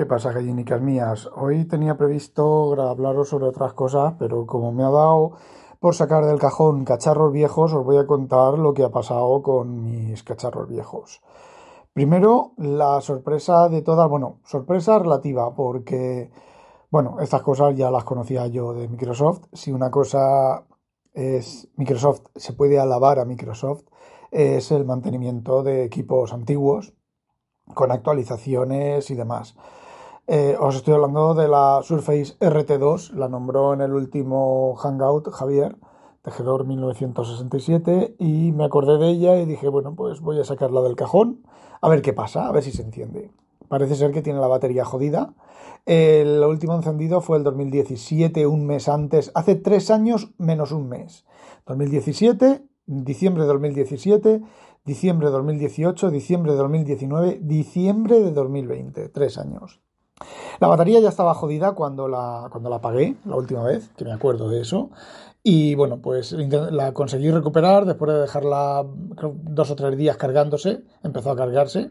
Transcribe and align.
¿Qué 0.00 0.06
pasa, 0.06 0.32
gallinicas 0.32 0.80
mías? 0.80 1.28
Hoy 1.36 1.66
tenía 1.66 1.98
previsto 1.98 2.72
hablaros 2.80 3.28
sobre 3.28 3.48
otras 3.48 3.74
cosas, 3.74 4.14
pero 4.18 4.46
como 4.46 4.72
me 4.72 4.82
ha 4.82 4.88
dado 4.88 5.32
por 5.78 5.94
sacar 5.94 6.24
del 6.24 6.38
cajón 6.38 6.86
cacharros 6.86 7.30
viejos, 7.30 7.74
os 7.74 7.84
voy 7.84 7.98
a 7.98 8.06
contar 8.06 8.58
lo 8.58 8.72
que 8.72 8.82
ha 8.82 8.88
pasado 8.88 9.42
con 9.42 9.82
mis 9.82 10.22
cacharros 10.22 10.70
viejos. 10.70 11.20
Primero, 11.92 12.52
la 12.56 13.02
sorpresa 13.02 13.68
de 13.68 13.82
todas, 13.82 14.08
bueno, 14.08 14.40
sorpresa 14.42 14.98
relativa, 14.98 15.54
porque, 15.54 16.30
bueno, 16.90 17.20
estas 17.20 17.42
cosas 17.42 17.76
ya 17.76 17.90
las 17.90 18.04
conocía 18.04 18.46
yo 18.46 18.72
de 18.72 18.88
Microsoft. 18.88 19.48
Si 19.52 19.70
una 19.70 19.90
cosa 19.90 20.64
es 21.12 21.68
Microsoft, 21.76 22.22
se 22.36 22.54
puede 22.54 22.80
alabar 22.80 23.18
a 23.18 23.26
Microsoft, 23.26 23.82
es 24.30 24.72
el 24.72 24.86
mantenimiento 24.86 25.62
de 25.62 25.84
equipos 25.84 26.32
antiguos 26.32 26.94
con 27.74 27.92
actualizaciones 27.92 29.10
y 29.10 29.14
demás. 29.14 29.56
Eh, 30.32 30.54
os 30.60 30.76
estoy 30.76 30.94
hablando 30.94 31.34
de 31.34 31.48
la 31.48 31.80
Surface 31.82 32.38
RT2, 32.38 33.14
la 33.14 33.28
nombró 33.28 33.74
en 33.74 33.80
el 33.80 33.92
último 33.92 34.76
Hangout 34.76 35.28
Javier, 35.32 35.74
tejedor 36.22 36.68
1967, 36.68 38.14
y 38.20 38.52
me 38.52 38.62
acordé 38.62 38.96
de 38.98 39.08
ella 39.08 39.40
y 39.40 39.44
dije, 39.44 39.68
bueno, 39.68 39.96
pues 39.96 40.20
voy 40.20 40.38
a 40.38 40.44
sacarla 40.44 40.82
del 40.82 40.94
cajón, 40.94 41.42
a 41.80 41.88
ver 41.88 42.00
qué 42.00 42.12
pasa, 42.12 42.46
a 42.46 42.52
ver 42.52 42.62
si 42.62 42.70
se 42.70 42.82
enciende. 42.82 43.32
Parece 43.66 43.96
ser 43.96 44.12
que 44.12 44.22
tiene 44.22 44.38
la 44.38 44.46
batería 44.46 44.84
jodida. 44.84 45.34
El 45.84 46.44
último 46.44 46.76
encendido 46.76 47.20
fue 47.20 47.36
el 47.36 47.42
2017, 47.42 48.46
un 48.46 48.68
mes 48.68 48.88
antes, 48.88 49.32
hace 49.34 49.56
tres 49.56 49.90
años 49.90 50.30
menos 50.38 50.70
un 50.70 50.88
mes. 50.88 51.26
2017, 51.66 52.62
diciembre 52.86 53.42
de 53.42 53.48
2017, 53.48 54.42
diciembre 54.84 55.26
de 55.26 55.32
2018, 55.32 56.08
diciembre 56.12 56.52
de 56.52 56.58
2019, 56.58 57.40
diciembre 57.42 58.20
de 58.20 58.30
2020, 58.30 59.08
tres 59.08 59.36
años. 59.36 59.80
La 60.60 60.68
batería 60.68 61.00
ya 61.00 61.08
estaba 61.08 61.32
jodida 61.32 61.72
cuando 61.72 62.06
la, 62.06 62.48
cuando 62.50 62.68
la 62.68 62.76
apagué 62.76 63.16
la 63.24 63.36
última 63.36 63.64
vez, 63.64 63.88
que 63.96 64.04
me 64.04 64.12
acuerdo 64.12 64.50
de 64.50 64.60
eso. 64.60 64.90
Y 65.42 65.74
bueno, 65.74 66.02
pues 66.02 66.32
la 66.32 66.92
conseguí 66.92 67.30
recuperar 67.30 67.86
después 67.86 68.12
de 68.12 68.20
dejarla 68.20 68.84
dos 68.86 69.70
o 69.70 69.76
tres 69.76 69.96
días 69.96 70.18
cargándose. 70.18 70.84
Empezó 71.02 71.30
a 71.30 71.36
cargarse. 71.36 71.90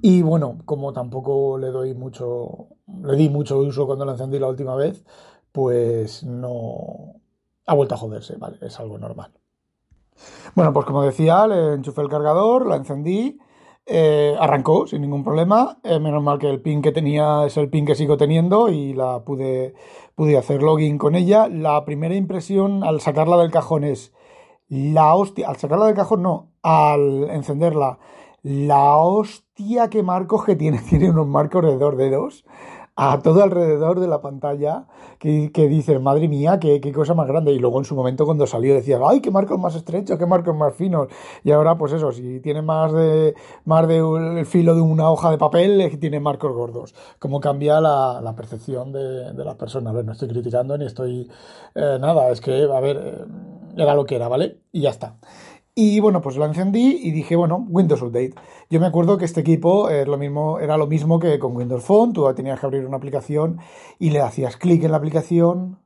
Y 0.00 0.22
bueno, 0.22 0.60
como 0.64 0.94
tampoco 0.94 1.58
le 1.58 1.66
doy 1.68 1.92
mucho, 1.92 2.68
le 3.04 3.16
di 3.16 3.28
mucho 3.28 3.58
uso 3.58 3.84
cuando 3.84 4.06
la 4.06 4.12
encendí 4.12 4.38
la 4.38 4.48
última 4.48 4.74
vez, 4.74 5.04
pues 5.52 6.24
no 6.24 7.16
ha 7.66 7.74
vuelto 7.74 7.96
a 7.96 7.98
joderse, 7.98 8.36
¿vale? 8.38 8.56
Es 8.62 8.80
algo 8.80 8.96
normal. 8.96 9.30
Bueno, 10.54 10.72
pues 10.72 10.86
como 10.86 11.02
decía, 11.02 11.46
le 11.46 11.74
enchufé 11.74 12.00
el 12.00 12.08
cargador, 12.08 12.66
la 12.66 12.76
encendí 12.76 13.38
eh, 13.86 14.36
arrancó 14.38 14.86
sin 14.86 15.02
ningún 15.02 15.24
problema. 15.24 15.78
Eh, 15.84 15.98
menos 15.98 16.22
mal 16.22 16.38
que 16.38 16.48
el 16.48 16.60
pin 16.60 16.82
que 16.82 16.92
tenía 16.92 17.44
es 17.46 17.56
el 17.56 17.70
pin 17.70 17.86
que 17.86 17.94
sigo 17.94 18.16
teniendo 18.16 18.68
y 18.68 18.94
la 18.94 19.24
pude, 19.24 19.74
pude 20.14 20.38
hacer 20.38 20.62
login 20.62 20.98
con 20.98 21.14
ella. 21.14 21.48
La 21.48 21.84
primera 21.84 22.14
impresión 22.14 22.84
al 22.84 23.00
sacarla 23.00 23.36
del 23.36 23.50
cajón 23.50 23.84
es 23.84 24.12
la 24.68 25.14
hostia. 25.14 25.48
Al 25.48 25.56
sacarla 25.56 25.86
del 25.86 25.96
cajón, 25.96 26.22
no, 26.22 26.50
al 26.62 27.30
encenderla. 27.30 27.98
La 28.42 28.96
hostia 28.96 29.90
que 29.90 30.02
marcos 30.02 30.44
que 30.44 30.56
tiene. 30.56 30.78
Tiene 30.88 31.10
unos 31.10 31.26
marcos 31.26 31.64
de 31.64 31.76
dos 31.76 31.96
dedos 31.96 32.44
a 32.96 33.20
todo 33.20 33.42
alrededor 33.42 34.00
de 34.00 34.08
la 34.08 34.20
pantalla 34.20 34.86
que, 35.18 35.50
que 35.52 35.68
dices, 35.68 36.00
madre 36.00 36.28
mía, 36.28 36.58
qué, 36.60 36.80
qué, 36.80 36.92
cosa 36.92 37.14
más 37.14 37.26
grande. 37.26 37.52
Y 37.52 37.58
luego 37.58 37.78
en 37.78 37.84
su 37.84 37.94
momento 37.94 38.26
cuando 38.26 38.46
salió 38.46 38.74
decías, 38.74 39.00
ay, 39.06 39.20
qué 39.20 39.30
marcos 39.30 39.58
más 39.58 39.74
estrechos, 39.74 40.18
qué 40.18 40.26
marcos 40.26 40.56
más 40.56 40.74
finos. 40.74 41.08
Y 41.44 41.50
ahora, 41.52 41.78
pues 41.78 41.92
eso, 41.92 42.12
si 42.12 42.40
tiene 42.40 42.62
más 42.62 42.92
de, 42.92 43.34
más 43.64 43.88
de 43.88 43.98
el 44.38 44.46
filo 44.46 44.74
de 44.74 44.80
una 44.80 45.10
hoja 45.10 45.30
de 45.30 45.38
papel, 45.38 45.98
tiene 45.98 46.20
marcos 46.20 46.52
gordos. 46.52 46.94
Como 47.18 47.40
cambia 47.40 47.80
la, 47.80 48.20
la 48.22 48.34
percepción 48.34 48.92
de, 48.92 49.32
de, 49.32 49.44
las 49.44 49.56
personas. 49.56 49.92
A 49.92 49.96
ver, 49.96 50.04
no 50.04 50.12
estoy 50.12 50.28
criticando 50.28 50.76
ni 50.76 50.86
estoy, 50.86 51.30
eh, 51.74 51.98
nada, 52.00 52.30
es 52.30 52.40
que, 52.40 52.64
a 52.64 52.80
ver, 52.80 52.96
eh, 53.02 53.24
era 53.76 53.94
lo 53.94 54.04
que 54.04 54.16
era, 54.16 54.28
¿vale? 54.28 54.58
Y 54.72 54.82
ya 54.82 54.90
está. 54.90 55.16
Y 55.82 55.98
bueno, 55.98 56.20
pues 56.20 56.36
la 56.36 56.44
encendí 56.44 57.00
y 57.02 57.10
dije, 57.10 57.36
bueno, 57.36 57.64
Windows 57.70 58.02
Update. 58.02 58.34
Yo 58.68 58.80
me 58.80 58.86
acuerdo 58.86 59.16
que 59.16 59.24
este 59.24 59.40
equipo 59.40 59.88
es 59.88 60.06
lo 60.06 60.18
mismo, 60.18 60.58
era 60.58 60.76
lo 60.76 60.86
mismo 60.86 61.18
que 61.18 61.38
con 61.38 61.56
Windows 61.56 61.82
Phone, 61.82 62.12
tú 62.12 62.30
tenías 62.34 62.60
que 62.60 62.66
abrir 62.66 62.84
una 62.84 62.98
aplicación 62.98 63.60
y 63.98 64.10
le 64.10 64.20
hacías 64.20 64.58
clic 64.58 64.84
en 64.84 64.90
la 64.90 64.98
aplicación 64.98 65.78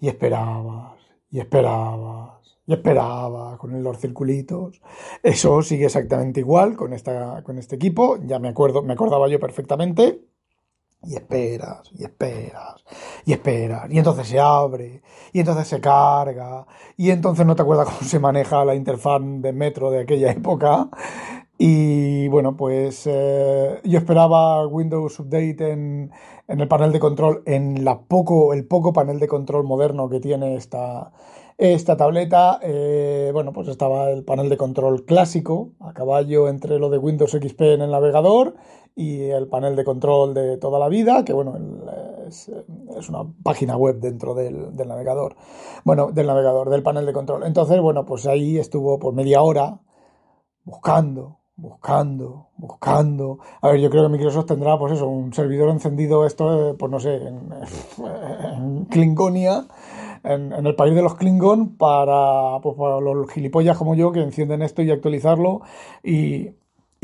y 0.00 0.08
esperabas, 0.08 0.94
y 1.28 1.40
esperabas, 1.40 2.56
y 2.66 2.72
esperabas 2.72 3.58
con 3.58 3.82
los 3.82 3.98
circulitos. 3.98 4.80
Eso 5.22 5.60
sigue 5.60 5.84
exactamente 5.84 6.40
igual 6.40 6.74
con, 6.74 6.94
esta, 6.94 7.42
con 7.42 7.58
este 7.58 7.76
equipo, 7.76 8.18
ya 8.24 8.38
me 8.38 8.48
acuerdo, 8.48 8.82
me 8.82 8.94
acordaba 8.94 9.28
yo 9.28 9.38
perfectamente. 9.38 10.24
Y 11.06 11.16
esperas, 11.16 11.90
y 11.98 12.04
esperas, 12.04 12.82
y 13.24 13.32
esperas, 13.32 13.90
y 13.90 13.98
entonces 13.98 14.28
se 14.28 14.38
abre, 14.38 15.02
y 15.32 15.40
entonces 15.40 15.66
se 15.66 15.80
carga, 15.80 16.66
y 16.96 17.10
entonces 17.10 17.46
no 17.46 17.56
te 17.56 17.62
acuerdas 17.62 17.86
cómo 17.90 18.00
se 18.02 18.18
maneja 18.18 18.64
la 18.64 18.74
interfaz 18.74 19.20
de 19.22 19.52
metro 19.52 19.90
de 19.90 20.00
aquella 20.00 20.30
época. 20.30 20.88
Y 21.56 22.26
bueno, 22.28 22.56
pues 22.56 23.04
eh, 23.06 23.80
yo 23.84 23.98
esperaba 23.98 24.66
Windows 24.66 25.20
Update 25.20 25.70
en, 25.70 26.10
en, 26.48 26.60
el 26.60 26.66
panel 26.68 26.92
de 26.92 26.98
control, 26.98 27.42
en 27.46 27.84
la 27.84 28.00
poco, 28.00 28.52
el 28.52 28.66
poco 28.66 28.92
panel 28.92 29.20
de 29.20 29.28
control 29.28 29.64
moderno 29.64 30.08
que 30.08 30.18
tiene 30.18 30.56
esta, 30.56 31.12
esta 31.58 31.96
tableta. 31.96 32.58
Eh, 32.62 33.30
bueno, 33.32 33.52
pues 33.52 33.68
estaba 33.68 34.10
el 34.10 34.24
panel 34.24 34.48
de 34.48 34.56
control 34.56 35.04
clásico, 35.04 35.70
a 35.80 35.92
caballo 35.92 36.48
entre 36.48 36.78
lo 36.78 36.90
de 36.90 36.98
Windows 36.98 37.30
XP 37.30 37.60
en 37.60 37.82
el 37.82 37.90
navegador 37.90 38.56
y 38.96 39.22
el 39.22 39.48
panel 39.48 39.76
de 39.76 39.84
control 39.84 40.34
de 40.34 40.56
toda 40.56 40.78
la 40.78 40.88
vida, 40.88 41.24
que 41.24 41.32
bueno, 41.32 41.56
es, 42.26 42.50
es 42.96 43.08
una 43.08 43.24
página 43.42 43.76
web 43.76 44.00
dentro 44.00 44.34
del, 44.34 44.74
navegador. 44.76 45.36
Bueno, 45.84 46.10
del 46.12 46.26
navegador, 46.26 46.70
del 46.70 46.82
panel 46.82 47.06
de 47.06 47.12
control. 47.12 47.44
Entonces, 47.44 47.80
bueno, 47.80 48.04
pues 48.04 48.26
ahí 48.26 48.58
estuvo 48.58 48.98
por 48.98 49.14
media 49.14 49.42
hora 49.42 49.80
buscando, 50.64 51.38
buscando, 51.56 52.48
buscando. 52.56 53.38
A 53.60 53.68
ver, 53.68 53.80
yo 53.80 53.90
creo 53.90 54.04
que 54.04 54.08
Microsoft 54.10 54.46
tendrá, 54.46 54.78
pues 54.78 54.94
eso, 54.94 55.08
un 55.08 55.32
servidor 55.32 55.70
encendido, 55.70 56.26
esto, 56.26 56.70
eh, 56.70 56.74
pues 56.74 56.90
no 56.90 57.00
sé, 57.00 57.16
en, 57.16 57.50
en 58.56 58.84
Klingonia, 58.86 59.66
en, 60.22 60.52
en, 60.52 60.66
el 60.66 60.74
país 60.74 60.94
de 60.94 61.02
los 61.02 61.14
Klingon, 61.14 61.76
para, 61.76 62.60
pues, 62.62 62.76
para 62.76 63.00
los 63.00 63.30
gilipollas 63.30 63.76
como 63.76 63.94
yo 63.94 64.12
que 64.12 64.22
encienden 64.22 64.62
esto 64.62 64.82
y 64.82 64.90
actualizarlo 64.90 65.60
y 66.02 66.54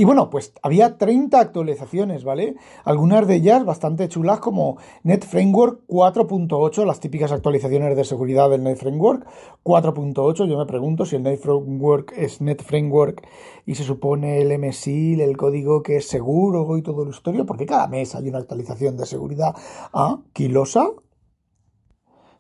y 0.00 0.04
bueno, 0.04 0.30
pues 0.30 0.54
había 0.62 0.96
30 0.96 1.38
actualizaciones, 1.38 2.24
¿vale? 2.24 2.56
Algunas 2.84 3.26
de 3.26 3.34
ellas 3.34 3.66
bastante 3.66 4.08
chulas 4.08 4.40
como 4.40 4.78
Net 5.02 5.26
Framework 5.26 5.82
4.8, 5.88 6.86
las 6.86 7.00
típicas 7.00 7.32
actualizaciones 7.32 7.94
de 7.94 8.04
seguridad 8.04 8.48
del 8.48 8.62
Net 8.62 8.78
Framework 8.78 9.26
4.8. 9.62 10.48
Yo 10.48 10.56
me 10.56 10.64
pregunto 10.64 11.04
si 11.04 11.16
el 11.16 11.22
Net 11.22 11.38
Framework 11.38 12.14
es 12.16 12.40
Net 12.40 12.62
Framework 12.62 13.28
y 13.66 13.74
se 13.74 13.84
supone 13.84 14.40
el 14.40 14.58
MSIL, 14.58 15.20
el 15.20 15.36
código 15.36 15.82
que 15.82 15.96
es 15.96 16.08
seguro 16.08 16.78
y 16.78 16.82
todo 16.82 17.04
lo 17.04 17.10
historia, 17.10 17.44
porque 17.44 17.66
cada 17.66 17.86
mes 17.86 18.14
hay 18.14 18.26
una 18.30 18.38
actualización 18.38 18.96
de 18.96 19.04
seguridad 19.04 19.54
a 19.92 20.20
Kilosa, 20.32 20.92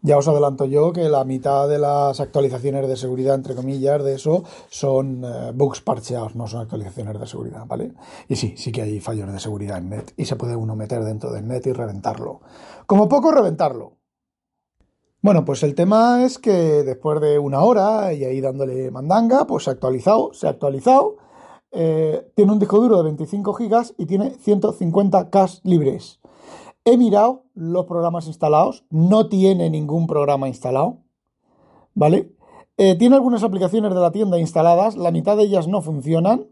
ya 0.02 0.16
os 0.16 0.28
adelanto 0.28 0.64
yo 0.64 0.92
que 0.92 1.08
la 1.08 1.24
mitad 1.24 1.68
de 1.68 1.78
las 1.78 2.20
actualizaciones 2.20 2.88
de 2.88 2.96
seguridad, 2.96 3.34
entre 3.34 3.54
comillas, 3.54 4.02
de 4.02 4.14
eso 4.14 4.44
son 4.70 5.24
eh, 5.24 5.52
bugs 5.54 5.80
parcheados, 5.80 6.36
no 6.36 6.46
son 6.46 6.62
actualizaciones 6.62 7.20
de 7.20 7.26
seguridad, 7.26 7.66
¿vale? 7.66 7.92
Y 8.28 8.36
sí, 8.36 8.54
sí 8.56 8.72
que 8.72 8.82
hay 8.82 9.00
fallos 9.00 9.30
de 9.30 9.38
seguridad 9.38 9.78
en 9.78 9.90
net 9.90 10.12
y 10.16 10.24
se 10.24 10.36
puede 10.36 10.56
uno 10.56 10.74
meter 10.74 11.04
dentro 11.04 11.30
del 11.30 11.46
net 11.46 11.66
y 11.66 11.72
reventarlo. 11.72 12.40
Como 12.86 13.08
poco 13.08 13.30
reventarlo. 13.30 13.98
Bueno, 15.22 15.44
pues 15.44 15.62
el 15.64 15.74
tema 15.74 16.24
es 16.24 16.38
que 16.38 16.82
después 16.82 17.20
de 17.20 17.38
una 17.38 17.60
hora 17.60 18.14
y 18.14 18.24
ahí 18.24 18.40
dándole 18.40 18.90
mandanga, 18.90 19.46
pues 19.46 19.64
se 19.64 19.70
ha 19.70 19.74
actualizado, 19.74 20.32
se 20.32 20.46
ha 20.46 20.50
actualizado. 20.50 21.16
Eh, 21.72 22.26
tiene 22.34 22.52
un 22.52 22.58
disco 22.58 22.78
duro 22.80 22.96
de 22.96 23.04
25 23.04 23.52
gigas 23.52 23.94
y 23.98 24.06
tiene 24.06 24.30
150 24.30 25.28
K 25.28 25.46
libres. 25.64 26.19
He 26.84 26.96
mirado 26.96 27.44
los 27.54 27.84
programas 27.84 28.26
instalados, 28.26 28.84
no 28.90 29.28
tiene 29.28 29.68
ningún 29.68 30.06
programa 30.06 30.48
instalado, 30.48 31.02
¿vale? 31.94 32.32
Eh, 32.78 32.96
tiene 32.96 33.16
algunas 33.16 33.42
aplicaciones 33.42 33.92
de 33.92 34.00
la 34.00 34.12
tienda 34.12 34.38
instaladas, 34.38 34.96
la 34.96 35.10
mitad 35.10 35.36
de 35.36 35.42
ellas 35.42 35.68
no 35.68 35.82
funcionan. 35.82 36.46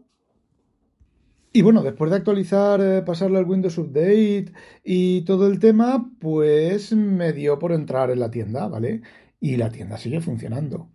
Y 1.51 1.63
bueno, 1.63 1.81
después 1.81 2.11
de 2.11 2.17
actualizar, 2.17 2.79
eh, 2.79 3.01
pasarle 3.01 3.39
al 3.39 3.49
Windows 3.49 3.79
Update 3.79 4.53
y 4.83 5.21
todo 5.21 5.47
el 5.47 5.57
tema, 5.57 6.11
pues 6.19 6.93
me 6.93 7.33
dio 7.33 7.57
por 7.57 7.71
entrar 7.71 8.11
en 8.11 8.19
la 8.19 8.29
tienda, 8.29 8.67
¿vale? 8.67 9.01
Y 9.39 9.57
la 9.57 9.71
tienda 9.71 9.97
sigue 9.97 10.21
funcionando. 10.21 10.89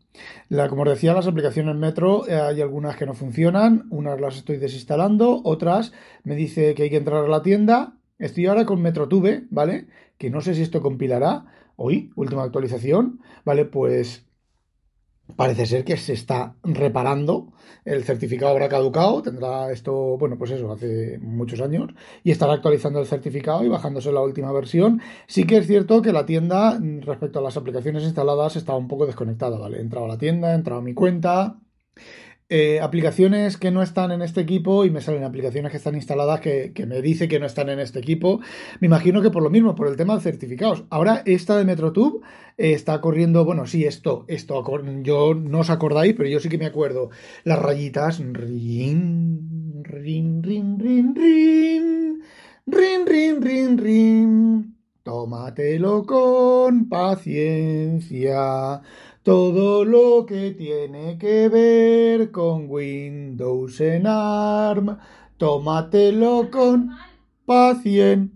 La, 0.49 0.69
como 0.69 0.83
os 0.83 0.91
decía, 0.91 1.13
las 1.13 1.27
aplicaciones 1.27 1.75
Metro 1.75 2.29
eh, 2.29 2.37
hay 2.37 2.61
algunas 2.61 2.95
que 2.97 3.07
no 3.07 3.15
funcionan, 3.15 3.89
unas 3.91 4.21
las 4.21 4.37
estoy 4.37 4.59
desinstalando, 4.59 5.41
otras 5.43 5.93
me 6.23 6.37
dice 6.37 6.77
que 6.77 6.85
hay 6.85 6.91
que 6.91 6.99
entrar 6.99 7.25
a 7.25 7.29
la 7.29 7.43
tienda 7.43 7.99
Estoy 8.19 8.47
ahora 8.47 8.67
con 8.67 8.81
MetroTube, 8.83 9.47
¿vale? 9.51 9.89
Que 10.19 10.31
no 10.31 10.41
sé 10.41 10.55
si 10.55 10.63
esto 10.63 10.83
compilará 10.83 11.47
hoy, 11.77 12.11
última 12.17 12.45
actualización, 12.45 13.21
¿vale? 13.45 13.65
Pues 13.65 14.27
Parece 15.37 15.65
ser 15.65 15.85
que 15.85 15.97
se 15.97 16.13
está 16.13 16.55
reparando. 16.63 17.53
El 17.85 18.05
certificado 18.05 18.53
habrá 18.53 18.69
caducado, 18.69 19.23
tendrá 19.23 19.73
esto, 19.73 20.19
bueno, 20.19 20.37
pues 20.37 20.51
eso, 20.51 20.71
hace 20.71 21.19
muchos 21.19 21.61
años, 21.63 21.93
y 22.23 22.31
estará 22.31 22.53
actualizando 22.53 23.01
el 23.01 23.07
certificado 23.07 23.65
y 23.65 23.69
bajándose 23.69 24.13
la 24.13 24.21
última 24.21 24.53
versión. 24.53 25.01
Sí 25.27 25.45
que 25.45 25.57
es 25.57 25.67
cierto 25.67 26.03
que 26.03 26.13
la 26.13 26.27
tienda, 26.27 26.79
respecto 27.01 27.39
a 27.39 27.43
las 27.43 27.57
aplicaciones 27.57 28.05
instaladas, 28.05 28.57
estaba 28.57 28.79
un 28.79 28.87
poco 28.87 29.07
desconectada, 29.07 29.59
¿vale? 29.59 29.79
He 29.79 29.81
entrado 29.81 30.05
a 30.05 30.11
la 30.11 30.19
tienda, 30.19 30.53
he 30.53 30.55
entrado 30.55 30.81
a 30.81 30.85
mi 30.85 30.93
cuenta, 30.93 31.59
eh, 32.51 32.81
aplicaciones 32.81 33.57
que 33.57 33.71
no 33.71 33.83
están 33.83 34.13
en 34.13 34.21
este 34.21 34.43
equipo 34.43 34.85
y 34.85 34.91
me 34.91 35.01
salen 35.01 35.25
aplicaciones 35.25 35.71
que 35.71 35.79
están 35.79 35.95
instaladas 35.95 36.41
que, 36.41 36.73
me 36.87 37.01
dice 37.01 37.27
que 37.27 37.41
no 37.41 37.47
están 37.47 37.71
en 37.71 37.81
este 37.81 37.99
equipo. 37.99 38.41
Me 38.81 38.87
imagino 38.87 39.23
que 39.23 39.31
por 39.31 39.43
lo 39.43 39.51
mismo, 39.51 39.75
por 39.75 39.89
el 39.89 39.97
tema 39.97 40.15
de 40.15 40.21
certificados. 40.21 40.85
Ahora, 40.91 41.23
esta 41.25 41.57
de 41.57 41.65
MetroTube 41.65 42.21
eh, 42.59 42.73
está 42.73 43.01
corriendo, 43.01 43.45
bueno, 43.45 43.67
sí, 43.67 43.85
esto, 43.87 44.27
esto, 44.29 44.63
yo 45.03 45.35
no 45.35 45.61
os 45.61 45.71
acordáis, 45.71 46.15
pero 46.15 46.29
yo 46.29 46.39
sí 46.39 46.49
que 46.51 46.59
me 46.59 46.67
acuerdo. 46.67 47.11
Las 47.45 47.59
rayitas, 47.61 48.19
rin, 48.19 48.33
rin, 49.83 50.43
rin, 50.43 50.79
rin, 50.79 51.15
rin, 51.15 53.07
rin, 53.07 53.43
rin, 53.43 53.79
rin. 53.79 54.74
Tómatelo 55.05 56.05
con 56.05 56.89
paciencia 56.89 58.83
todo 59.25 59.85
lo 59.87 60.27
que 60.27 60.51
tiene 60.51 61.17
que 61.19 61.49
ver 61.49 62.31
con 62.31 62.67
Windows 62.69 63.81
en 63.81 64.07
ARM, 64.07 64.99
tómatelo 65.39 66.51
con 66.51 66.91
paciencia. 67.47 68.35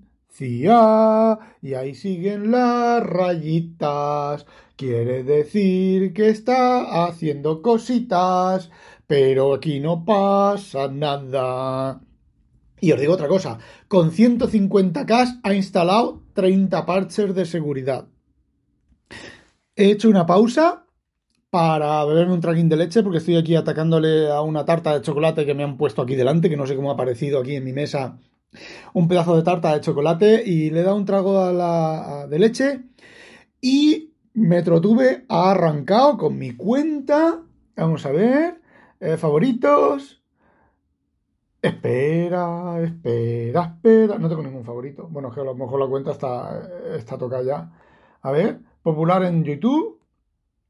Y 1.61 1.75
ahí 1.75 1.95
siguen 1.95 2.51
las 2.51 3.03
rayitas. 3.03 4.47
Quiere 4.77 5.25
decir 5.25 6.15
que 6.15 6.31
está 6.31 7.05
haciendo 7.07 7.61
cositas, 7.61 8.71
pero 9.07 9.55
aquí 9.55 9.81
no 9.81 10.07
pasa 10.07 10.89
nada. 10.89 12.01
Y 12.81 12.93
os 12.93 13.01
digo 13.01 13.13
otra 13.13 13.29
cosa, 13.29 13.59
con 13.89 14.11
150K 14.11 15.41
ha 15.43 15.55
instalado 15.55 16.23
30 16.35 16.87
parches 16.87 17.35
de 17.35 17.47
seguridad. 17.47 18.07
He 19.77 19.91
hecho 19.91 20.09
una 20.09 20.27
pausa 20.27 20.87
para 21.51 22.05
beberme 22.05 22.35
un 22.35 22.41
traguín 22.41 22.69
de 22.69 22.77
leche 22.77 23.03
porque 23.03 23.19
estoy 23.19 23.37
aquí 23.37 23.57
atacándole 23.57 24.31
a 24.31 24.43
una 24.43 24.65
tarta 24.65 24.95
de 24.95 25.03
chocolate 25.03 25.47
que 25.47 25.55
me 25.55 25.65
han 25.65 25.77
puesto 25.77 26.03
aquí 26.03 26.15
delante, 26.15 26.51
que 26.51 26.57
no 26.57 26.67
sé 26.67 26.77
cómo 26.77 26.91
ha 26.91 26.95
aparecido 26.95 27.41
aquí 27.41 27.57
en 27.57 27.65
mi 27.65 27.73
mesa 27.73 28.19
un 28.95 29.09
pedazo 29.09 29.37
de 29.37 29.43
tarta 29.43 29.75
de 29.75 29.81
chocolate 29.81 30.43
y 30.45 30.71
le 30.71 30.81
he 30.81 30.83
dado 30.83 30.97
un 30.97 31.05
trago 31.05 31.41
a 31.41 31.53
la, 31.53 32.27
de 32.29 32.39
leche 32.39 32.81
y 33.61 34.15
Metrotube 34.35 35.25
ha 35.29 35.51
arrancado 35.51 36.17
con 36.17 36.39
mi 36.39 36.55
cuenta. 36.55 37.43
Vamos 37.77 38.07
a 38.07 38.13
ver. 38.13 38.61
Eh, 39.01 39.17
favoritos. 39.17 40.23
Espera, 41.61 42.81
espera, 42.83 43.75
espera. 43.75 44.19
No 44.19 44.29
tengo 44.29 44.43
ningún 44.43 44.65
favorito. 44.65 45.09
Bueno, 45.09 45.31
que 45.33 45.41
a 45.41 45.45
lo 45.45 45.55
mejor 45.55 45.81
la 45.81 45.87
cuenta 45.87 46.13
está, 46.13 46.69
está 46.97 47.19
tocada 47.19 47.43
ya. 47.43 47.73
A 48.23 48.31
ver 48.31 48.61
popular 48.89 49.23
en 49.25 49.45
YouTube. 49.45 50.01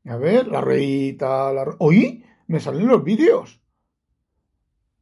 A 0.07 0.17
ver, 0.17 0.49
la 0.49 0.61
ruedita, 0.61 1.53
la... 1.53 1.77
¡Oí! 1.79 2.25
Me 2.47 2.61
salen 2.61 2.89
los 2.89 3.05
vídeos. 3.05 3.61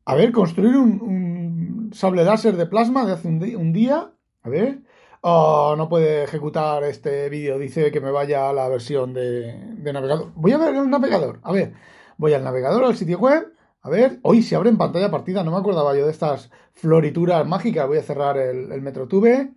A 0.05 0.15
ver, 0.15 0.33
construir 0.33 0.77
un, 0.77 1.91
sable 1.94 2.25
láser 2.25 2.56
de 2.56 2.67
plasma 2.67 3.06
de 3.06 3.12
hace 3.12 3.29
un, 3.29 3.73
día. 3.73 4.12
A 4.43 4.49
ver. 4.49 4.83
Oh, 5.23 5.75
no 5.77 5.88
puede 5.88 6.25
ejecutar 6.25 6.83
este 6.85 7.29
vídeo. 7.29 7.59
Dice 7.59 7.91
que 7.91 8.00
me 8.00 8.11
vaya 8.11 8.50
a 8.50 8.53
la 8.53 8.69
versión 8.69 9.15
de, 9.15 9.77
navegador. 9.83 10.33
Voy 10.35 10.53
a 10.53 10.59
ver 10.59 10.75
el 10.75 10.91
navegador. 10.91 11.41
A 11.43 11.53
ver. 11.53 11.73
Voy 12.19 12.35
al 12.35 12.44
navegador, 12.44 12.85
al 12.85 12.97
sitio 12.97 13.19
web. 13.19 13.53
A 13.87 13.88
ver. 13.88 14.19
Hoy 14.23 14.43
se 14.43 14.56
abre 14.56 14.69
en 14.69 14.79
pantalla 14.79 15.12
partida. 15.12 15.44
No 15.44 15.53
me 15.53 15.59
acordaba 15.59 15.97
yo 15.97 16.06
de 16.06 16.11
estas 16.11 16.50
florituras 16.73 17.47
mágicas. 17.47 17.87
Voy 17.87 17.99
a 17.99 18.03
cerrar 18.03 18.37
el, 18.37 18.73
el 18.73 18.83
MetroTube. 18.83 19.55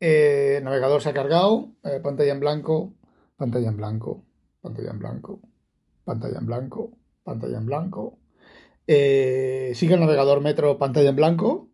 Eh, 0.00 0.60
navegador 0.64 1.00
se 1.00 1.10
ha 1.10 1.14
cargado, 1.14 1.70
eh, 1.84 2.00
pantalla 2.02 2.32
en 2.32 2.40
blanco, 2.40 2.94
pantalla 3.36 3.68
en 3.68 3.76
blanco, 3.76 4.24
pantalla 4.60 4.90
en 4.90 4.98
blanco, 4.98 5.40
pantalla 6.04 6.38
en 6.40 6.46
blanco, 6.46 6.90
pantalla 7.22 7.58
en 7.58 7.66
blanco. 7.66 8.18
Eh, 8.84 9.70
sigue 9.76 9.94
el 9.94 10.00
navegador 10.00 10.40
Metro, 10.40 10.76
pantalla 10.76 11.10
en 11.10 11.16
blanco. 11.16 11.70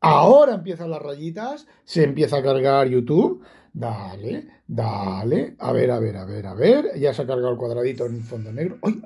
Ahora 0.00 0.54
empiezan 0.54 0.92
las 0.92 1.02
rayitas, 1.02 1.66
se 1.84 2.04
empieza 2.04 2.36
a 2.36 2.42
cargar 2.44 2.86
YouTube. 2.86 3.44
Dale, 3.72 4.48
dale. 4.68 5.56
A 5.58 5.72
ver, 5.72 5.90
a 5.90 5.98
ver, 5.98 6.16
a 6.16 6.24
ver, 6.24 6.46
a 6.46 6.54
ver. 6.54 6.98
Ya 7.00 7.12
se 7.12 7.22
ha 7.22 7.26
cargado 7.26 7.50
el 7.50 7.58
cuadradito 7.58 8.06
en 8.06 8.22
fondo 8.22 8.52
negro. 8.52 8.78
¡Ay! 8.82 9.02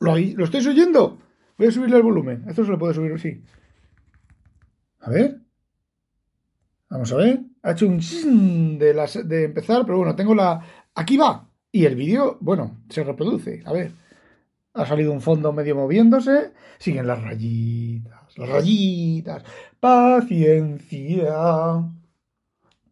¿Lo, 0.00 0.16
¿Lo 0.16 0.44
estáis 0.44 0.66
oyendo? 0.66 1.18
Voy 1.56 1.66
a 1.66 1.72
subirle 1.72 1.96
el 1.96 2.02
volumen. 2.02 2.44
Esto 2.48 2.64
se 2.64 2.70
lo 2.70 2.78
puede 2.78 2.94
subir, 2.94 3.18
sí. 3.18 3.42
A 5.00 5.10
ver. 5.10 5.40
Vamos 6.88 7.12
a 7.12 7.16
ver. 7.16 7.40
Ha 7.62 7.72
hecho 7.72 7.86
un 7.86 8.78
de, 8.78 8.94
de 9.24 9.44
empezar, 9.44 9.84
pero 9.84 9.98
bueno, 9.98 10.14
tengo 10.14 10.34
la. 10.34 10.60
Aquí 10.94 11.16
va. 11.16 11.48
Y 11.72 11.84
el 11.84 11.96
vídeo, 11.96 12.38
bueno, 12.40 12.84
se 12.88 13.04
reproduce. 13.04 13.62
A 13.66 13.72
ver. 13.72 13.92
Ha 14.74 14.86
salido 14.86 15.12
un 15.12 15.20
fondo 15.20 15.52
medio 15.52 15.74
moviéndose. 15.74 16.52
Siguen 16.78 17.06
las 17.08 17.20
rayitas. 17.20 18.38
Las 18.38 18.48
rayitas. 18.48 19.42
Paciencia. 19.80 21.34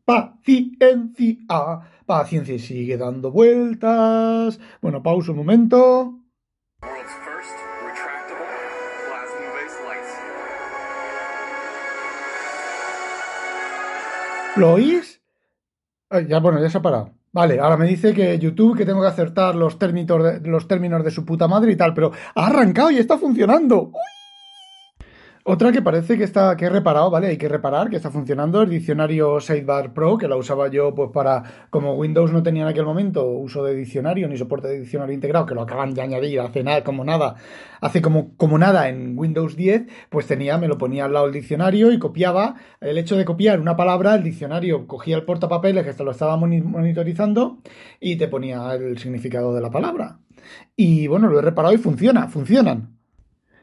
Paciencia. 0.04 1.80
Paciencia 2.04 2.58
sigue 2.58 2.96
dando 2.96 3.30
vueltas. 3.30 4.58
Bueno, 4.82 5.02
pausa 5.02 5.30
un 5.30 5.38
momento. 5.38 6.20
¿Lo 14.56 14.72
oís? 14.72 15.20
ya, 16.28 16.40
bueno, 16.40 16.60
ya 16.60 16.70
se 16.70 16.78
ha 16.78 16.82
parado. 16.82 17.12
Vale, 17.32 17.60
ahora 17.60 17.76
me 17.76 17.86
dice 17.86 18.14
que 18.14 18.38
YouTube 18.38 18.78
que 18.78 18.86
tengo 18.86 19.02
que 19.02 19.08
acertar 19.08 19.54
los 19.54 19.78
términos 19.78 20.24
de, 20.24 20.48
los 20.48 20.66
términos 20.66 21.04
de 21.04 21.10
su 21.10 21.26
puta 21.26 21.46
madre 21.46 21.72
y 21.72 21.76
tal, 21.76 21.92
pero 21.92 22.12
ha 22.34 22.46
arrancado 22.46 22.90
y 22.90 22.96
está 22.96 23.18
funcionando. 23.18 23.92
Otra 25.48 25.70
que 25.70 25.81
parece 25.81 26.19
que 26.19 26.25
está, 26.25 26.56
que 26.56 26.64
he 26.64 26.69
reparado, 26.69 27.08
¿vale? 27.08 27.28
Hay 27.28 27.37
que 27.37 27.48
reparar, 27.48 27.88
que 27.88 27.94
está 27.94 28.10
funcionando, 28.10 28.62
el 28.62 28.69
diccionario 28.69 29.38
Sidebar 29.40 29.94
Pro, 29.94 30.19
que 30.19 30.26
la 30.26 30.34
usaba 30.34 30.66
yo 30.66 30.93
pues 30.93 31.10
para, 31.12 31.69
como 31.70 31.94
Windows 31.94 32.32
no 32.32 32.43
tenía 32.43 32.62
en 32.62 32.69
aquel 32.69 32.84
momento 32.84 33.25
uso 33.25 33.62
de 33.62 33.76
diccionario 33.76 34.26
ni 34.26 34.37
soporte 34.37 34.66
de 34.66 34.81
diccionario 34.81 35.14
integrado, 35.14 35.46
que 35.46 35.54
lo 35.54 35.62
acaban 35.62 35.94
de 35.94 36.02
añadir 36.02 36.40
hace 36.40 36.64
nada, 36.64 36.82
como 36.82 37.04
nada, 37.04 37.37
hace 37.81 38.02
como, 38.02 38.34
como 38.37 38.58
nada 38.58 38.88
en 38.88 39.16
Windows 39.16 39.54
10, 39.54 39.87
pues 40.10 40.26
tenía, 40.26 40.58
me 40.58 40.66
lo 40.66 40.78
ponía 40.78 41.04
al 41.04 41.12
lado 41.12 41.26
el 41.26 41.32
diccionario 41.32 41.92
y 41.92 42.00
copiaba, 42.00 42.56
el 42.81 42.99
hecho 42.99 43.16
de 43.16 43.25
copiar 43.25 43.60
una 43.60 43.76
palabra, 43.76 44.16
el 44.16 44.25
diccionario 44.25 44.88
cogía 44.88 45.14
el 45.14 45.25
portapapeles 45.25 45.87
que 45.87 46.02
lo 46.02 46.11
estaba 46.11 46.37
monitorizando 46.37 47.59
y 48.00 48.16
te 48.16 48.26
ponía 48.26 48.75
el 48.75 48.99
significado 48.99 49.54
de 49.54 49.61
la 49.61 49.70
palabra. 49.70 50.18
Y 50.75 51.06
bueno, 51.06 51.28
lo 51.28 51.38
he 51.38 51.42
reparado 51.42 51.73
y 51.73 51.78
funciona, 51.78 52.26
funcionan. 52.26 52.95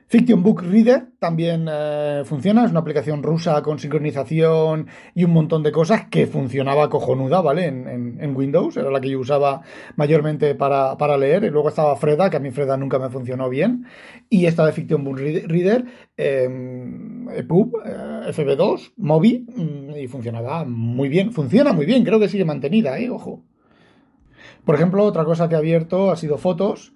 Fiction 0.07 0.43
Book 0.43 0.61
Reader 0.61 1.07
también 1.19 1.67
eh, 1.71 2.21
funciona, 2.25 2.65
es 2.65 2.71
una 2.71 2.81
aplicación 2.81 3.23
rusa 3.23 3.61
con 3.61 3.79
sincronización 3.79 4.87
y 5.15 5.23
un 5.23 5.31
montón 5.31 5.63
de 5.63 5.71
cosas 5.71 6.07
que 6.09 6.27
funcionaba 6.27 6.89
cojonuda, 6.89 7.41
¿vale? 7.41 7.65
En, 7.65 8.35
Windows, 8.35 8.77
era 8.77 8.89
la 8.89 8.99
que 8.99 9.09
yo 9.09 9.19
usaba 9.19 9.61
mayormente 9.95 10.55
para, 10.55 11.17
leer. 11.17 11.43
Y 11.45 11.49
luego 11.49 11.69
estaba 11.69 11.95
Freda, 11.95 12.29
que 12.29 12.37
a 12.37 12.39
mí 12.39 12.51
Freda 12.51 12.77
nunca 12.77 12.99
me 12.99 13.09
funcionó 13.09 13.49
bien. 13.49 13.85
Y 14.29 14.45
esta 14.45 14.65
de 14.65 14.71
Fiction 14.71 15.03
Book 15.03 15.17
Reader, 15.17 15.85
em, 16.17 17.29
EPUB, 17.29 17.75
eh, 17.85 18.31
FB2, 18.31 18.93
Mobi, 18.97 19.45
mm, 19.47 19.97
y 19.97 20.07
funcionaba 20.07 20.65
muy 20.65 21.09
bien. 21.09 21.31
Funciona 21.31 21.73
muy 21.73 21.85
bien, 21.85 22.03
creo 22.03 22.19
que 22.19 22.29
sigue 22.29 22.45
mantenida, 22.45 22.99
¿eh? 22.99 23.09
Ojo. 23.09 23.43
Por 24.65 24.75
ejemplo, 24.75 25.03
otra 25.03 25.25
cosa 25.25 25.49
que 25.49 25.55
he 25.55 25.57
abierto 25.57 26.11
ha 26.11 26.15
sido 26.15 26.37
fotos. 26.37 26.93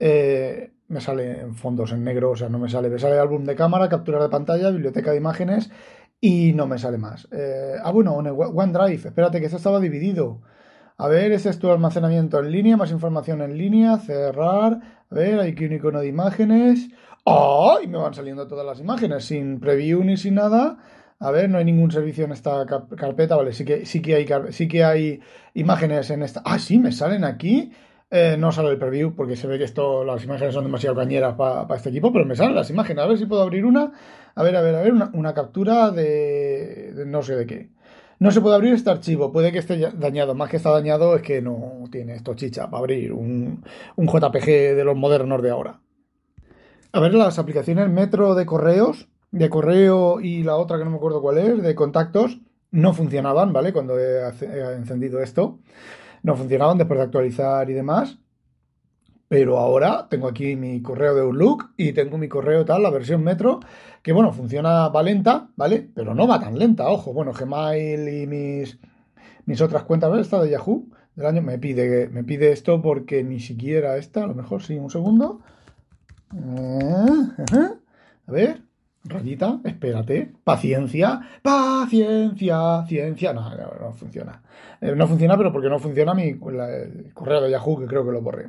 Eh, 0.00 0.70
me 0.88 1.00
sale 1.00 1.40
en 1.40 1.54
fondos 1.54 1.92
en 1.92 2.02
negro, 2.02 2.30
o 2.30 2.36
sea, 2.36 2.48
no 2.48 2.58
me 2.58 2.68
sale. 2.68 2.88
Me 2.88 2.98
sale 2.98 3.18
álbum 3.18 3.44
de 3.44 3.54
cámara, 3.54 3.88
captura 3.88 4.22
de 4.22 4.28
pantalla, 4.28 4.70
biblioteca 4.70 5.10
de 5.12 5.18
imágenes 5.18 5.70
y 6.20 6.52
no 6.54 6.66
me 6.66 6.78
sale 6.78 6.98
más. 6.98 7.28
Eh, 7.30 7.74
ah, 7.82 7.90
bueno, 7.92 8.14
OneDrive, 8.14 9.08
espérate 9.08 9.40
que 9.40 9.46
esto 9.46 9.58
estaba 9.58 9.80
dividido. 9.80 10.40
A 10.96 11.06
ver, 11.06 11.30
ese 11.32 11.50
es 11.50 11.58
tu 11.58 11.70
almacenamiento 11.70 12.40
en 12.40 12.50
línea, 12.50 12.76
más 12.76 12.90
información 12.90 13.42
en 13.42 13.56
línea, 13.56 13.98
cerrar. 13.98 14.80
A 15.10 15.14
ver, 15.14 15.38
hay 15.38 15.52
aquí 15.52 15.66
un 15.66 15.74
icono 15.74 16.00
de 16.00 16.08
imágenes. 16.08 16.88
¡Oh! 17.24 17.78
Y 17.82 17.86
me 17.86 17.98
van 17.98 18.14
saliendo 18.14 18.48
todas 18.48 18.66
las 18.66 18.80
imágenes, 18.80 19.24
sin 19.24 19.60
preview 19.60 20.02
ni 20.02 20.16
sin 20.16 20.34
nada. 20.34 20.78
A 21.20 21.30
ver, 21.30 21.50
no 21.50 21.58
hay 21.58 21.64
ningún 21.64 21.90
servicio 21.90 22.24
en 22.24 22.32
esta 22.32 22.64
carpeta, 22.66 23.36
vale, 23.36 23.52
sí 23.52 23.64
que, 23.64 23.84
sí 23.86 24.00
que, 24.00 24.14
hay, 24.14 24.26
sí 24.50 24.68
que 24.68 24.84
hay 24.84 25.20
imágenes 25.54 26.10
en 26.10 26.22
esta. 26.22 26.42
Ah, 26.44 26.58
sí, 26.58 26.78
me 26.78 26.92
salen 26.92 27.24
aquí 27.24 27.72
eh, 28.10 28.36
no 28.38 28.52
sale 28.52 28.70
el 28.70 28.78
preview 28.78 29.14
porque 29.14 29.36
se 29.36 29.46
ve 29.46 29.58
que 29.58 29.64
esto, 29.64 30.04
las 30.04 30.24
imágenes 30.24 30.54
son 30.54 30.64
demasiado 30.64 30.96
cañeras 30.96 31.34
para 31.34 31.74
este 31.76 31.90
equipo, 31.90 32.12
pero 32.12 32.24
me 32.24 32.36
salen 32.36 32.54
las 32.54 32.70
imágenes. 32.70 33.04
A 33.04 33.06
ver 33.06 33.18
si 33.18 33.26
puedo 33.26 33.42
abrir 33.42 33.64
una. 33.64 33.92
A 34.34 34.42
ver, 34.42 34.56
a 34.56 34.62
ver, 34.62 34.74
a 34.74 34.82
ver, 34.82 34.92
una, 34.92 35.34
captura 35.34 35.90
de, 35.90 37.04
no 37.06 37.22
sé 37.22 37.36
de 37.36 37.46
qué. 37.46 37.70
No 38.20 38.30
se 38.30 38.40
puede 38.40 38.56
abrir 38.56 38.74
este 38.74 38.90
archivo, 38.90 39.32
puede 39.32 39.52
que 39.52 39.58
esté 39.58 39.78
dañado. 39.92 40.34
Más 40.34 40.50
que 40.50 40.56
está 40.56 40.70
dañado 40.70 41.14
es 41.16 41.22
que 41.22 41.42
no 41.42 41.84
tiene 41.90 42.14
esto 42.14 42.34
chicha 42.34 42.68
para 42.70 42.78
abrir 42.78 43.12
un, 43.12 43.64
un 43.96 44.06
JPG 44.06 44.46
de 44.74 44.84
los 44.84 44.96
modernos 44.96 45.42
de 45.42 45.50
ahora. 45.50 45.80
A 46.92 47.00
ver, 47.00 47.14
las 47.14 47.38
aplicaciones 47.38 47.88
Metro 47.90 48.34
de 48.34 48.46
correos, 48.46 49.08
de 49.30 49.50
correo 49.50 50.20
y 50.20 50.42
la 50.42 50.56
otra 50.56 50.78
que 50.78 50.84
no 50.84 50.90
me 50.90 50.96
acuerdo 50.96 51.20
cuál 51.20 51.38
es, 51.38 51.62
de 51.62 51.74
contactos, 51.74 52.40
no 52.70 52.92
funcionaban, 52.92 53.52
¿vale? 53.52 53.72
Cuando 53.72 53.98
he, 53.98 54.26
encendido 54.76 55.20
esto, 55.20 55.58
no 56.22 56.36
funcionaban 56.36 56.78
después 56.78 56.98
de 56.98 57.04
actualizar 57.04 57.68
y 57.70 57.74
demás. 57.74 58.18
Pero 59.28 59.58
ahora 59.58 60.06
tengo 60.08 60.26
aquí 60.26 60.56
mi 60.56 60.80
correo 60.80 61.14
de 61.14 61.20
Outlook 61.20 61.72
y 61.76 61.92
tengo 61.92 62.16
mi 62.16 62.28
correo 62.28 62.64
tal, 62.64 62.82
la 62.82 62.90
versión 62.90 63.22
Metro, 63.22 63.60
que 64.02 64.12
bueno, 64.12 64.32
funciona, 64.32 64.88
va 64.88 65.02
lenta, 65.02 65.50
¿vale? 65.56 65.86
Pero 65.94 66.14
no 66.14 66.26
va 66.26 66.40
tan 66.40 66.58
lenta, 66.58 66.88
ojo. 66.88 67.12
Bueno, 67.12 67.32
Gmail 67.32 68.08
y 68.08 68.26
mis, 68.26 68.78
mis 69.44 69.60
otras 69.60 69.82
cuentas, 69.82 70.10
¿ves? 70.10 70.22
Esta 70.22 70.42
de 70.42 70.50
Yahoo 70.50 70.86
del 71.18 71.26
año 71.26 71.42
me 71.42 71.58
pide, 71.58 72.08
me 72.08 72.22
pide 72.22 72.52
esto 72.52 72.80
porque 72.80 73.24
ni 73.24 73.40
siquiera 73.40 73.96
esta, 73.96 74.22
a 74.22 74.26
lo 74.28 74.34
mejor 74.34 74.62
sí, 74.62 74.78
un 74.78 74.88
segundo. 74.88 75.40
Eh, 76.32 77.68
a 78.26 78.32
ver, 78.32 78.62
rayita, 79.04 79.60
espérate, 79.64 80.32
paciencia, 80.44 81.20
paciencia, 81.42 82.84
ciencia. 82.86 83.32
No, 83.32 83.50
no, 83.50 83.92
funciona. 83.92 84.42
Eh, 84.80 84.94
no 84.94 85.06
funciona, 85.06 85.36
pero 85.36 85.52
porque 85.52 85.68
no 85.68 85.78
funciona 85.78 86.14
mi 86.14 86.28
el 86.28 87.10
correo 87.14 87.40
de 87.42 87.50
Yahoo, 87.50 87.78
que 87.78 87.86
creo 87.86 88.04
que 88.04 88.12
lo 88.12 88.22
borré. 88.22 88.48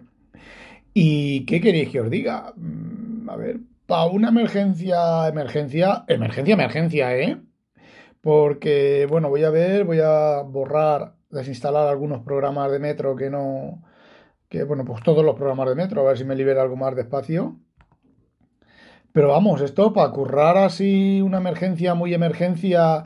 ¿Y 0.94 1.46
qué 1.46 1.62
queréis 1.62 1.89
que 1.89 2.01
os 2.01 2.10
diga? 2.10 2.53
Mm, 2.56 3.29
a 3.29 3.36
ver, 3.36 3.60
para 3.86 4.06
una 4.06 4.29
emergencia, 4.29 5.27
emergencia, 5.27 6.03
emergencia, 6.08 6.53
emergencia, 6.53 7.18
¿eh? 7.18 7.38
Porque, 8.22 9.08
bueno, 9.10 9.29
voy 9.29 9.44
a 9.44 9.50
ver, 9.50 9.86
voy 9.86 10.00
a 10.01 10.41
borrar, 10.44 11.15
desinstalar 11.29 11.88
algunos 11.88 12.22
programas 12.24 12.72
de 12.72 12.79
metro 12.79 13.15
que 13.15 13.29
no. 13.29 13.84
Que, 14.50 14.63
bueno, 14.63 14.84
pues 14.86 15.03
todos 15.03 15.24
los 15.24 15.36
programas 15.36 15.70
de 15.70 15.75
metro, 15.75 16.01
a 16.01 16.10
ver 16.10 16.18
si 16.18 16.25
me 16.25 16.36
libera 16.36 16.62
algo 16.62 16.75
más 16.75 16.96
de 16.96 17.03
espacio. 17.03 17.60
Pero 19.12 19.30
vamos, 19.30 19.62
esto 19.62 19.92
para 19.92 20.12
currar 20.12 20.58
así 20.58 21.22
una 21.22 21.38
emergencia, 21.38 21.96
muy 21.96 22.13
emergencia, 22.13 23.06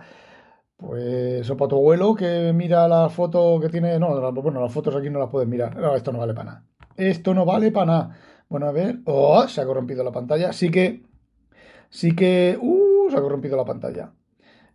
pues 0.77 1.49
o 1.49 1.55
para 1.55 1.69
tu 1.69 1.77
abuelo 1.77 2.13
que 2.13 2.51
mira 2.53 2.87
la 2.87 3.09
foto 3.09 3.59
que 3.61 3.69
tiene. 3.69 3.97
No, 3.99 4.31
bueno, 4.33 4.61
las 4.61 4.73
fotos 4.73 4.95
aquí 4.95 5.09
no 5.09 5.19
las 5.19 5.29
puedes 5.29 5.47
mirar. 5.47 5.77
Esto 5.95 6.11
no 6.11 6.19
vale 6.19 6.33
para 6.33 6.45
nada. 6.45 6.65
Esto 6.97 7.33
no 7.33 7.45
vale 7.45 7.71
para 7.71 7.85
nada. 7.85 8.17
Bueno, 8.49 8.67
a 8.67 8.71
ver. 8.71 8.99
Oh, 9.05 9.47
se 9.47 9.61
ha 9.61 9.65
corrompido 9.65 10.03
la 10.03 10.11
pantalla. 10.11 10.51
Sí 10.53 10.69
que. 10.69 11.03
Sí 11.89 12.15
que. 12.15 12.57
Uh, 12.61 13.09
se 13.09 13.17
ha 13.17 13.21
corrompido 13.21 13.55
la 13.55 13.65
pantalla. 13.65 14.11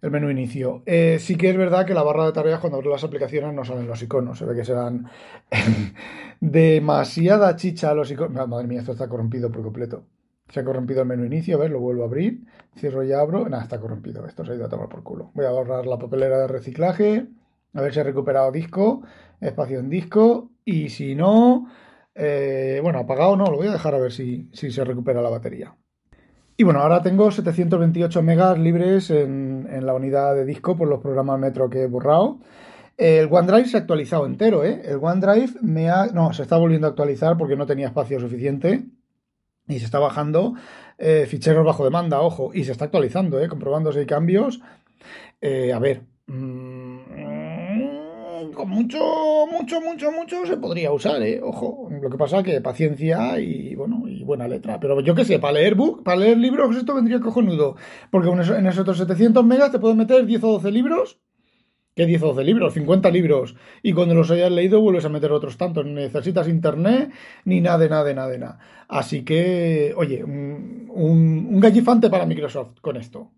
El 0.01 0.11
menú 0.11 0.31
inicio. 0.31 0.83
Eh, 0.87 1.19
sí 1.21 1.37
que 1.37 1.51
es 1.51 1.57
verdad 1.57 1.85
que 1.85 1.95
la 1.95 2.05
barra 2.05 2.25
de 2.25 2.33
tareas 2.33 2.61
cuando 2.61 2.79
abres 2.79 2.93
las 2.93 3.05
aplicaciones 3.05 3.53
no 3.53 3.65
salen 3.65 3.87
los 3.87 4.03
iconos. 4.03 4.39
Se 4.39 4.45
ve 4.47 4.55
que 4.55 4.65
serán 4.65 5.09
demasiada 6.41 7.57
chicha 7.57 7.95
los 7.95 8.11
iconos. 8.11 8.49
Madre 8.49 8.67
mía, 8.67 8.81
esto 8.81 8.93
está 8.93 9.09
corrompido 9.09 9.51
por 9.51 9.63
completo. 9.63 10.05
Se 10.51 10.61
ha 10.61 10.65
corrompido 10.65 11.03
el 11.03 11.09
menú 11.09 11.25
inicio, 11.25 11.57
a 11.57 11.61
ver, 11.61 11.71
lo 11.71 11.81
vuelvo 11.81 12.03
a 12.03 12.07
abrir, 12.07 12.45
cierro 12.77 13.05
y 13.05 13.13
abro, 13.13 13.49
nada, 13.49 13.63
está 13.63 13.79
corrompido, 13.79 14.27
esto 14.27 14.45
se 14.45 14.53
ha 14.53 14.55
ido 14.55 14.65
a 14.65 14.69
tomar 14.69 14.89
por 14.89 15.03
culo. 15.03 15.31
Voy 15.35 15.45
a 15.45 15.51
borrar 15.51 15.87
la 15.87 15.99
papelera 15.99 16.39
de 16.39 16.49
reciclaje, 16.49 17.27
a 17.75 17.83
ver 17.83 17.93
si 17.93 18.01
ha 18.01 18.05
recuperado 18.05 18.51
disco, 18.51 19.03
espacio 19.41 19.79
en 19.79 19.91
disco, 19.91 20.51
y 20.65 20.89
si 20.89 21.15
no, 21.15 21.67
eh, 22.15 22.81
bueno, 22.83 23.01
apagado 23.01 23.37
no, 23.37 23.45
lo 23.47 23.59
voy 23.59 23.69
a 23.69 23.73
dejar 23.73 23.95
a 23.95 23.99
ver 23.99 24.13
si, 24.13 24.49
si, 24.53 24.71
se 24.71 24.85
recupera 24.85 25.21
la 25.21 25.31
batería. 25.31 25.77
Y 26.57 26.65
bueno, 26.65 26.81
ahora 26.81 27.03
tengo 27.03 27.31
728 27.31 28.23
megas 28.23 28.59
libres 28.59 29.11
en, 29.11 29.69
en 29.71 29.87
la 29.87 29.95
unidad 29.95 30.35
de 30.35 30.45
disco 30.45 30.77
por 30.77 30.89
los 30.89 31.01
programas 31.01 31.39
Metro 31.39 31.71
que 31.71 31.83
he 31.83 31.87
borrado. 31.87 32.41
El 32.97 33.29
OneDrive 33.31 33.69
se 33.69 33.77
ha 33.77 33.81
actualizado 33.81 34.27
entero, 34.27 34.65
¿eh? 34.65 34.83
El 34.85 34.99
OneDrive 35.01 35.61
me 35.63 35.89
ha... 35.89 36.07
No, 36.07 36.33
se 36.33 36.43
está 36.43 36.57
volviendo 36.57 36.89
a 36.89 36.91
actualizar 36.91 37.37
porque 37.39 37.55
no 37.55 37.65
tenía 37.65 37.87
espacio 37.87 38.19
suficiente 38.19 38.87
y 39.69 39.79
se 39.79 39.85
está 39.85 39.99
bajando 39.99 40.55
eh, 40.99 41.27
ficheros 41.27 41.65
bajo 41.65 41.85
demanda, 41.85 42.21
ojo, 42.21 42.51
y 42.53 42.65
se 42.65 42.73
está 42.73 42.87
actualizando, 42.87 43.41
eh, 43.41 43.49
comprobando 43.49 43.93
si 43.93 44.01
hay 44.01 44.07
cambios. 44.07 44.61
Eh, 45.41 45.73
a 45.73 45.79
ver, 45.79 46.03
mm, 46.27 46.99
con 48.53 48.69
mucho, 48.69 48.99
mucho, 49.51 49.81
mucho, 49.81 50.11
mucho 50.11 50.45
se 50.47 50.57
podría 50.57 50.93
usar, 50.93 51.23
eh, 51.23 51.41
ojo. 51.43 51.89
Lo 52.03 52.11
que 52.11 52.19
pasa 52.19 52.43
que 52.43 52.61
paciencia 52.61 53.39
y, 53.39 53.75
bueno, 53.77 54.03
y 54.09 54.25
buena 54.25 54.49
letra. 54.49 54.81
Pero 54.81 55.01
yo 55.01 55.15
qué 55.15 55.25
sé, 55.25 55.39
para 55.39 55.55
leer 55.55 55.75
book, 55.77 56.03
para 56.03 56.19
leer 56.19 56.39
libros, 56.39 56.77
esto 56.77 56.95
vendría 56.95 57.21
cojonudo. 57.21 57.77
Porque 58.11 58.29
en 58.29 58.67
esos 58.67 58.81
otros 58.81 58.99
700 58.99 59.45
megas 59.45 59.71
te 59.71 59.79
puedes 59.79 59.97
meter 59.97 60.27
10 60.27 60.43
o 60.45 60.53
12 60.53 60.71
libros 60.73 61.21
¿Qué 61.99 62.07
10 62.07 62.23
o 62.23 62.27
12 62.29 62.45
libros? 62.45 62.75
50 62.75 63.11
libros. 63.11 63.57
Y 63.83 63.93
cuando 63.93 64.15
los 64.15 64.31
hayas 64.31 64.53
leído 64.53 64.81
vuelves 64.81 65.05
a 65.05 65.09
meter 65.09 65.33
otros 65.33 65.57
tantos. 65.57 65.85
Necesitas 65.85 66.47
internet 66.47 67.11
ni 67.45 67.61
nada 67.61 67.79
de 67.79 67.89
nada 67.89 68.05
de 68.05 68.15
nada 68.15 68.39
nada. 68.39 68.59
Así 68.87 69.25
que, 69.25 69.93
oye, 69.97 70.23
un, 70.23 70.89
un, 70.95 71.59
gallifante 71.59 72.09
para 72.09 72.25
Microsoft 72.25 72.79
con 72.83 72.99
esto. 72.99 73.33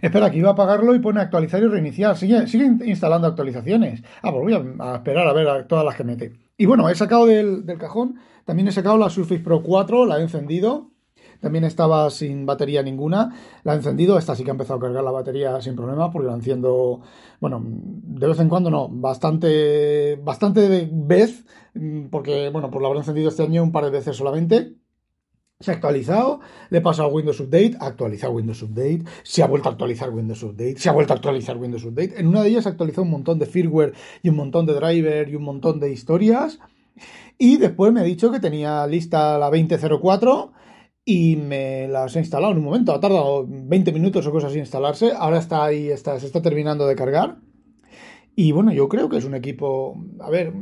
Espera, 0.00 0.30
que 0.30 0.38
iba 0.38 0.50
a 0.50 0.52
apagarlo 0.52 0.94
y 0.94 1.00
pone 1.00 1.20
actualizar 1.20 1.60
y 1.60 1.66
reiniciar. 1.66 2.16
Sigue, 2.16 2.46
sigue 2.46 2.76
instalando 2.84 3.26
actualizaciones. 3.26 4.04
Ah, 4.22 4.30
pues 4.30 4.44
voy 4.44 4.76
a, 4.78 4.94
esperar 4.94 5.26
a 5.26 5.32
ver 5.32 5.48
a 5.48 5.66
todas 5.66 5.84
las 5.84 5.96
que 5.96 6.04
mete. 6.04 6.34
Y 6.56 6.66
bueno, 6.66 6.88
he 6.88 6.94
sacado 6.94 7.26
del, 7.26 7.66
del 7.66 7.78
cajón, 7.78 8.20
también 8.44 8.68
he 8.68 8.72
sacado 8.72 8.98
la 8.98 9.10
Surface 9.10 9.40
Pro 9.40 9.64
4, 9.64 10.06
la 10.06 10.18
he 10.18 10.22
encendido 10.22 10.91
también 11.42 11.64
estaba 11.64 12.08
sin 12.08 12.46
batería 12.46 12.82
ninguna. 12.82 13.34
La 13.64 13.72
he 13.72 13.76
encendido, 13.76 14.16
esta 14.16 14.36
sí 14.36 14.44
que 14.44 14.50
ha 14.50 14.54
empezado 14.54 14.78
a 14.78 14.82
cargar 14.82 15.02
la 15.02 15.10
batería 15.10 15.60
sin 15.60 15.74
problema 15.74 16.10
porque 16.10 16.28
la 16.28 16.34
enciendo, 16.34 17.00
bueno, 17.40 17.60
de 17.64 18.26
vez 18.28 18.38
en 18.38 18.48
cuando 18.48 18.70
no, 18.70 18.88
bastante, 18.88 20.16
bastante 20.22 20.88
vez, 20.90 21.44
porque, 22.10 22.48
bueno, 22.50 22.70
pues 22.70 22.80
la 22.80 22.88
habré 22.88 23.00
encendido 23.00 23.28
este 23.28 23.42
año 23.42 23.64
un 23.64 23.72
par 23.72 23.84
de 23.84 23.90
veces 23.90 24.16
solamente. 24.16 24.76
Se 25.58 25.72
ha 25.72 25.74
actualizado, 25.74 26.40
le 26.70 26.78
he 26.78 26.80
pasado 26.80 27.08
a 27.08 27.12
Windows 27.12 27.40
Update, 27.40 27.76
ha 27.80 27.86
actualizado 27.86 28.32
Windows 28.32 28.62
Update, 28.62 29.02
se 29.24 29.42
ha 29.42 29.46
vuelto 29.48 29.68
a 29.68 29.72
actualizar 29.72 30.10
Windows 30.10 30.42
Update, 30.44 30.78
se 30.78 30.88
ha 30.88 30.92
vuelto 30.92 31.12
a 31.12 31.16
actualizar 31.16 31.56
Windows 31.56 31.84
Update. 31.84 32.20
En 32.20 32.28
una 32.28 32.42
de 32.42 32.50
ellas 32.50 32.66
ha 32.66 32.70
actualizado 32.70 33.02
un 33.02 33.10
montón 33.10 33.40
de 33.40 33.46
firmware 33.46 33.94
y 34.22 34.28
un 34.28 34.36
montón 34.36 34.66
de 34.66 34.74
driver 34.74 35.28
y 35.28 35.34
un 35.34 35.42
montón 35.42 35.80
de 35.80 35.92
historias. 35.92 36.60
Y 37.36 37.56
después 37.56 37.92
me 37.92 38.00
ha 38.00 38.04
dicho 38.04 38.30
que 38.30 38.38
tenía 38.38 38.86
lista 38.86 39.38
la 39.38 39.46
2004 39.46 40.52
y 41.04 41.36
me 41.36 41.88
las 41.88 42.14
he 42.16 42.20
instalado 42.20 42.52
en 42.52 42.58
un 42.58 42.64
momento. 42.64 42.92
Ha 42.92 43.00
tardado 43.00 43.46
20 43.48 43.92
minutos 43.92 44.26
o 44.26 44.32
cosas 44.32 44.50
así 44.50 44.58
instalarse. 44.58 45.12
Ahora 45.16 45.38
está 45.38 45.64
ahí, 45.64 45.88
está, 45.88 46.18
se 46.20 46.26
está 46.26 46.42
terminando 46.42 46.86
de 46.86 46.96
cargar. 46.96 47.38
Y 48.34 48.52
bueno, 48.52 48.72
yo 48.72 48.88
creo 48.88 49.10
que 49.10 49.18
es 49.18 49.26
un 49.26 49.34
equipo, 49.34 49.94
a 50.20 50.30
ver, 50.30 50.54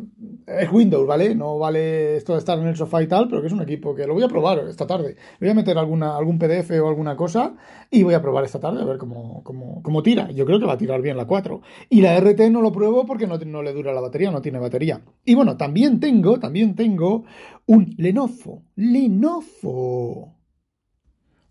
es 0.46 0.72
Windows, 0.72 1.06
¿vale? 1.06 1.36
No 1.36 1.56
vale 1.56 2.16
esto 2.16 2.32
de 2.32 2.40
estar 2.40 2.58
en 2.58 2.66
el 2.66 2.74
sofá 2.74 3.00
y 3.00 3.06
tal, 3.06 3.28
pero 3.28 3.40
que 3.40 3.46
es 3.46 3.52
un 3.52 3.62
equipo 3.62 3.94
que 3.94 4.08
lo 4.08 4.14
voy 4.14 4.24
a 4.24 4.28
probar 4.28 4.58
esta 4.68 4.88
tarde. 4.88 5.16
Voy 5.38 5.50
a 5.50 5.54
meter 5.54 5.78
alguna, 5.78 6.16
algún 6.16 6.36
PDF 6.36 6.72
o 6.82 6.88
alguna 6.88 7.14
cosa 7.14 7.54
y 7.88 8.02
voy 8.02 8.14
a 8.14 8.22
probar 8.22 8.44
esta 8.44 8.58
tarde 8.58 8.82
a 8.82 8.84
ver 8.84 8.98
cómo, 8.98 9.44
cómo, 9.44 9.82
cómo 9.84 10.02
tira. 10.02 10.32
Yo 10.32 10.44
creo 10.46 10.58
que 10.58 10.66
va 10.66 10.72
a 10.72 10.78
tirar 10.78 11.00
bien 11.00 11.16
la 11.16 11.26
4. 11.26 11.62
Y 11.88 12.00
la 12.00 12.18
RT 12.18 12.50
no 12.50 12.60
lo 12.60 12.72
pruebo 12.72 13.06
porque 13.06 13.28
no, 13.28 13.38
no 13.38 13.62
le 13.62 13.72
dura 13.72 13.92
la 13.92 14.00
batería, 14.00 14.32
no 14.32 14.42
tiene 14.42 14.58
batería. 14.58 15.02
Y 15.24 15.36
bueno, 15.36 15.56
también 15.56 16.00
tengo, 16.00 16.40
también 16.40 16.74
tengo 16.74 17.24
un 17.66 17.94
Lenovo. 17.98 18.64
Lenovo. 18.74 20.34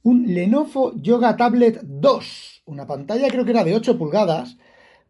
Un 0.04 0.34
Lenovo 0.34 0.94
Yoga 0.96 1.38
Tablet 1.38 1.80
2. 1.82 2.64
Una 2.66 2.86
pantalla 2.86 3.30
creo 3.30 3.46
que 3.46 3.52
era 3.52 3.64
de 3.64 3.74
8 3.74 3.98
pulgadas 3.98 4.58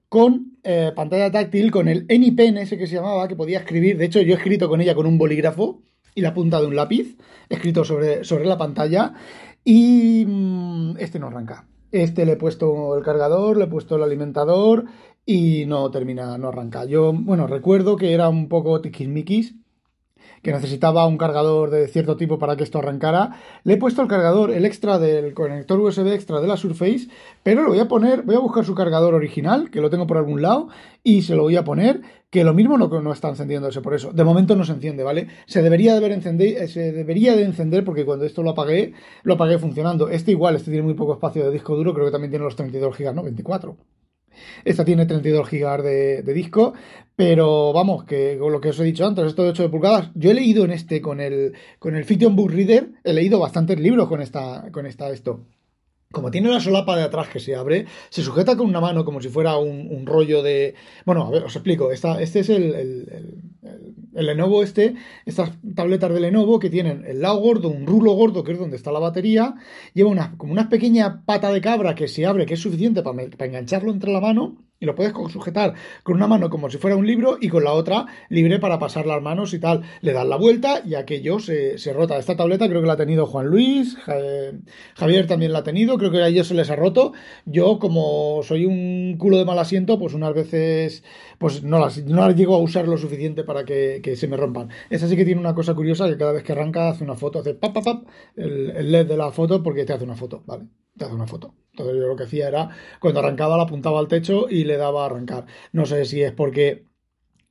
con 0.10 0.58
eh, 0.64 0.92
pantalla 0.96 1.32
táctil, 1.32 1.72
con 1.72 1.88
el 1.88 2.06
AnyPen 2.10 2.58
ese 2.58 2.78
que 2.78 2.88
se 2.88 2.96
llamaba, 2.96 3.28
que 3.28 3.36
podía 3.36 3.60
escribir. 3.60 3.98
De 3.98 4.06
hecho, 4.06 4.22
yo 4.22 4.34
he 4.34 4.38
escrito 4.38 4.68
con 4.68 4.82
ella 4.82 4.96
con 4.96 5.06
un 5.06 5.18
bolígrafo 5.18 5.82
y 6.16 6.22
la 6.22 6.34
punta 6.34 6.60
de 6.60 6.68
un 6.68 6.76
lápiz, 6.76 7.16
escrito 7.48 7.86
sobre, 7.86 8.24
sobre 8.24 8.46
la 8.46 8.58
pantalla. 8.58 9.14
Y 9.64 10.26
mm, 10.28 10.98
este 10.98 11.20
no 11.20 11.28
arranca. 11.28 11.68
Este 11.92 12.26
le 12.26 12.34
he 12.34 12.38
puesto 12.38 12.98
el 12.98 13.04
cargador, 13.04 13.58
le 13.58 13.66
he 13.66 13.68
puesto 13.68 13.96
el 13.96 14.04
alimentador 14.04 14.86
y 15.26 15.66
no 15.68 15.90
termina, 15.92 16.38
no 16.38 16.50
arranca. 16.50 16.86
Yo, 16.86 17.14
bueno, 17.14 17.46
recuerdo 17.48 17.96
que 17.96 18.14
era 18.14 18.30
un 18.30 18.50
poco 18.50 18.82
tiquismiquis 18.82 19.56
que 20.42 20.52
necesitaba 20.52 21.06
un 21.08 21.18
cargador 21.18 21.70
de 21.70 21.88
cierto 21.88 22.18
tipo 22.18 22.40
para 22.40 22.56
que 22.56 22.64
esto 22.64 22.80
arrancara. 22.80 23.38
Le 23.64 23.74
he 23.74 23.78
puesto 23.78 24.02
el 24.02 24.08
cargador, 24.08 24.52
el 24.52 24.66
extra 24.66 25.00
del 25.00 25.34
conector 25.34 25.80
USB 25.80 26.08
extra 26.14 26.42
de 26.42 26.48
la 26.48 26.58
Surface, 26.58 27.08
pero 27.44 27.64
lo 27.64 27.70
voy 27.70 27.80
a 27.80 27.88
poner, 27.88 28.24
voy 28.24 28.36
a 28.36 28.40
buscar 28.40 28.66
su 28.66 28.76
cargador 28.76 29.14
original, 29.14 29.70
que 29.70 29.82
lo 29.82 29.90
tengo 29.90 30.08
por 30.08 30.18
algún 30.18 30.42
lado, 30.42 30.70
y 31.04 31.22
se 31.22 31.36
lo 31.36 31.44
voy 31.44 31.56
a 31.56 31.64
poner, 31.64 32.02
que 32.30 32.44
lo 32.44 32.54
mismo 32.54 32.78
no, 32.78 32.88
no 32.88 33.12
está 33.12 33.30
encendiéndose 33.30 33.82
por 33.82 33.94
eso. 33.94 34.12
De 34.12 34.24
momento 34.24 34.56
no 34.56 34.64
se 34.64 34.74
enciende, 34.74 35.04
¿vale? 35.04 35.28
Se 35.48 35.62
debería 35.62 35.94
de, 35.94 35.98
haber 35.98 36.12
encender, 36.12 36.68
se 36.70 36.92
debería 36.92 37.36
de 37.36 37.44
encender 37.44 37.84
porque 37.84 38.06
cuando 38.06 38.26
esto 38.26 38.44
lo 38.44 38.52
apagué, 38.52 38.94
lo 39.24 39.34
apagué 39.36 39.58
funcionando. 39.58 40.10
Este 40.10 40.32
igual, 40.32 40.56
este 40.56 40.72
tiene 40.72 40.86
muy 40.86 40.94
poco 40.94 41.14
espacio 41.14 41.44
de 41.46 41.52
disco 41.52 41.76
duro, 41.76 41.94
creo 41.94 42.06
que 42.06 42.12
también 42.12 42.32
tiene 42.32 42.46
los 42.46 42.56
32 42.56 42.98
GB, 42.98 43.14
¿no? 43.14 43.24
24. 43.24 43.78
Esta 44.66 44.86
tiene 44.86 45.06
32 45.06 45.50
GB 45.50 45.82
de, 45.84 46.34
disco, 46.34 46.74
pero 47.16 47.74
vamos, 47.74 48.06
que 48.06 48.38
con 48.40 48.52
lo 48.52 48.62
que 48.62 48.70
os 48.70 48.80
he 48.80 48.84
dicho 48.84 49.06
antes, 49.06 49.26
esto 49.26 49.44
de 49.44 49.50
8 49.50 49.72
pulgadas, 49.72 50.12
yo 50.16 50.32
he 50.32 50.34
leído 50.34 50.66
en 50.66 50.72
este, 50.72 51.02
con 51.02 51.20
el, 51.20 51.54
con 51.80 51.96
el 51.96 52.06
Fiction 52.06 52.36
Book 52.36 52.52
Reader, 52.52 52.90
he 53.04 53.14
leído 53.14 53.40
bastantes 53.40 53.80
libros 53.80 54.08
con 54.08 54.22
esta, 54.22 54.70
con 54.72 54.86
esta, 54.86 55.10
esto. 55.10 55.42
Como 56.12 56.32
tiene 56.32 56.50
la 56.50 56.60
solapa 56.60 56.98
de 56.98 57.04
atrás 57.04 57.30
que 57.30 57.40
se 57.40 57.56
abre, 57.56 57.86
se 58.10 58.24
sujeta 58.24 58.58
con 58.58 58.68
una 58.68 58.82
mano 58.82 59.06
como 59.06 59.22
si 59.22 59.30
fuera 59.30 59.58
un, 59.58 60.06
rollo 60.08 60.42
de... 60.42 60.74
Bueno, 61.06 61.24
a 61.26 61.30
ver, 61.30 61.44
os 61.44 61.56
explico. 61.56 61.92
Esta, 61.92 62.20
este 62.20 62.40
es 62.40 62.50
el, 62.50 62.74
el, 62.74 63.44
el, 64.16 64.26
Lenovo 64.26 64.64
este, 64.64 64.96
estas 65.26 65.52
tabletas 65.76 66.12
de 66.12 66.20
Lenovo 66.20 66.58
que 66.58 66.72
tienen 66.72 67.06
el 67.06 67.22
lado 67.22 67.40
gordo, 67.40 67.70
un 67.70 67.86
rulo 67.86 68.14
gordo 68.14 68.44
que 68.44 68.54
es 68.54 68.60
donde 68.60 68.76
está 68.76 68.92
la 68.92 69.00
batería, 69.00 69.56
lleva 69.94 70.10
una, 70.10 70.36
como 70.38 70.52
una 70.52 70.68
pequeña 70.68 71.24
pata 71.26 71.52
de 71.54 71.62
cabra 71.62 71.94
que 71.94 72.08
se 72.08 72.26
abre, 72.26 72.48
que 72.48 72.56
es 72.56 72.60
suficiente 72.60 73.04
para, 73.04 73.30
para 73.30 73.46
engancharlo 73.46 73.92
entre 73.92 74.12
la 74.12 74.20
mano 74.20 74.69
y 74.80 74.86
lo 74.86 74.96
puedes 74.96 75.14
sujetar 75.32 75.74
con 76.04 76.16
una 76.16 76.28
mano 76.28 76.50
como 76.50 76.70
si 76.70 76.78
fuera 76.78 76.96
un 76.96 77.06
libro 77.06 77.38
y 77.40 77.50
con 77.50 77.64
la 77.64 77.74
otra 77.74 78.06
libre 78.30 78.60
para 78.60 78.80
pasar 78.80 79.06
las 79.06 79.22
manos 79.22 79.54
y 79.54 79.60
tal. 79.60 79.82
Le 80.02 80.14
das 80.14 80.26
la 80.26 80.38
vuelta 80.38 80.82
y 80.86 80.96
aquello 80.96 81.40
se, 81.40 81.78
se 81.78 81.94
rota. 81.94 82.18
Esta 82.18 82.36
tableta 82.36 82.68
creo 82.70 82.82
que 82.82 82.88
la 82.88 82.94
ha 82.94 82.98
tenido 82.98 83.26
Juan 83.26 83.48
Luis, 83.48 83.98
Javier 84.96 85.28
también 85.28 85.54
la 85.54 85.60
ha 85.60 85.64
tenido, 85.64 85.98
creo 85.98 86.12
que 86.12 86.22
a 86.22 86.28
ellos 86.28 86.48
se 86.48 86.54
les 86.54 86.70
ha 86.70 86.76
roto. 86.76 87.14
Yo 87.46 87.80
como 87.80 88.42
soy 88.44 88.66
un 88.66 89.18
culo 89.18 89.38
de 89.38 89.46
mal 89.46 89.60
asiento, 89.60 90.00
pues 90.00 90.14
unas 90.14 90.34
veces 90.34 91.04
pues 91.38 91.64
no 91.64 91.80
las, 91.80 92.04
no 92.06 92.28
las 92.28 92.36
llego 92.36 92.56
a 92.56 92.60
usar 92.60 92.88
lo 92.88 92.98
suficiente 92.98 93.44
para 93.44 93.66
que, 93.66 94.02
se 94.16 94.28
me 94.28 94.38
rompan. 94.38 94.70
Esa 94.90 95.08
sí 95.08 95.16
que 95.16 95.26
tiene 95.26 95.42
una 95.42 95.56
cosa 95.56 95.74
curiosa 95.74 96.08
que 96.08 96.18
cada 96.18 96.34
vez 96.34 96.44
que 96.44 96.52
arranca 96.52 96.90
hace 96.90 97.04
una 97.04 97.16
foto, 97.16 97.40
hace 97.40 97.54
pap, 97.54 97.78
el, 98.36 98.72
el 98.72 98.92
LED 98.92 99.08
de 99.08 99.18
la 99.18 99.32
foto 99.32 99.64
porque 99.64 99.86
te 99.86 99.94
hace 99.94 100.04
una 100.04 100.16
foto, 100.16 100.44
¿vale? 100.46 100.66
Te 100.98 101.06
hace 101.06 101.14
una 101.14 101.28
foto. 101.28 101.54
Entonces 101.72 101.96
yo 101.98 102.08
lo 102.08 102.16
que 102.16 102.24
hacía 102.24 102.48
era, 102.48 102.70
cuando 103.00 103.22
arrancaba, 103.22 103.58
la 103.58 103.64
apuntaba 103.64 104.00
al 104.00 104.08
techo 104.08 104.48
y 104.50 104.66
le 104.66 104.78
daba 104.78 105.04
a 105.04 105.06
arrancar. 105.06 105.46
No 105.72 105.86
sé 105.86 106.06
si 106.06 106.22
es 106.22 106.34
porque 106.34 106.84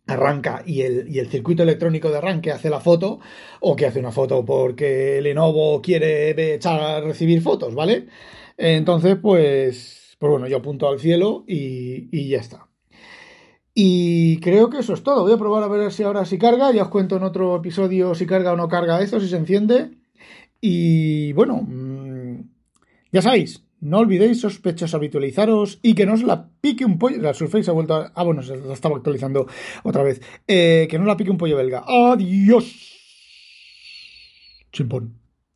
arranca 0.06 0.62
y 0.66 0.82
el, 0.82 1.08
y 1.08 1.18
el, 1.18 1.28
circuito 1.28 1.62
electrónico 1.62 2.10
de 2.10 2.18
arranque 2.18 2.50
hace 2.50 2.70
la 2.70 2.80
foto 2.80 3.20
o 3.60 3.76
que 3.76 3.86
hace 3.86 4.00
una 4.00 4.12
foto 4.12 4.44
porque 4.44 5.20
Lenovo 5.22 5.82
quiere 5.82 6.54
echar 6.54 6.80
a 6.80 7.00
recibir 7.00 7.42
fotos, 7.42 7.74
¿vale? 7.74 8.08
Entonces, 8.56 9.16
pues, 9.20 10.16
pues 10.18 10.30
bueno, 10.30 10.48
yo 10.48 10.58
apunto 10.58 10.88
al 10.88 10.98
cielo 11.00 11.44
y, 11.46 12.08
y 12.12 12.28
ya 12.28 12.38
está. 12.38 12.68
Y 13.74 14.40
creo 14.40 14.70
que 14.70 14.78
eso 14.78 14.92
es 14.92 15.04
todo. 15.04 15.22
Voy 15.22 15.32
a 15.32 15.38
probar 15.38 15.62
a 15.62 15.68
ver 15.68 15.92
si 15.92 16.02
ahora 16.02 16.24
sí 16.24 16.36
carga. 16.36 16.72
Ya 16.72 16.82
os 16.82 16.88
cuento 16.88 17.16
en 17.16 17.22
otro 17.22 17.56
episodio 17.56 18.14
si 18.14 18.26
carga 18.26 18.52
o 18.52 18.56
no 18.56 18.68
carga 18.68 19.00
esto, 19.00 19.20
si 19.20 19.28
se 19.28 19.36
enciende. 19.36 19.92
Y 20.60 21.32
bueno, 21.34 21.64
ya 23.12 23.22
sabéis, 23.22 23.64
no 23.80 23.98
olvidéis, 23.98 24.40
sospechosos, 24.40 24.94
habitualizaros 24.94 25.78
y 25.82 25.94
que 25.94 26.04
no 26.04 26.14
os 26.14 26.22
la 26.22 26.50
pique 26.60 26.84
un 26.84 26.98
pollo. 26.98 27.22
La 27.22 27.32
Surface 27.34 27.70
ha 27.70 27.74
vuelto 27.74 27.94
a. 27.94 28.12
Ah, 28.14 28.24
bueno, 28.24 28.42
se 28.42 28.56
la 28.56 28.74
estaba 28.74 28.96
actualizando 28.96 29.46
otra 29.84 30.02
vez. 30.02 30.20
Eh, 30.48 30.88
que 30.90 30.98
no 30.98 31.04
la 31.04 31.16
pique 31.16 31.30
un 31.30 31.38
pollo 31.38 31.56
belga. 31.56 31.84
Adiós. 31.86 32.66
Chimpón. 34.72 35.27